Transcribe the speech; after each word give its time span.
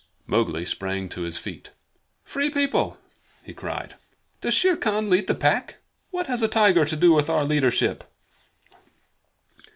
Mowgli 0.25 0.65
sprang 0.65 1.09
to 1.09 1.21
his 1.21 1.37
feet. 1.37 1.69
"Free 2.23 2.49
People," 2.49 2.97
he 3.43 3.53
cried, 3.53 3.97
"does 4.41 4.55
Shere 4.55 4.75
Khan 4.75 5.11
lead 5.11 5.27
the 5.27 5.35
Pack? 5.35 5.77
What 6.09 6.25
has 6.25 6.41
a 6.41 6.47
tiger 6.47 6.85
to 6.85 6.95
do 6.95 7.13
with 7.13 7.29
our 7.29 7.45
leadership?" 7.45 8.03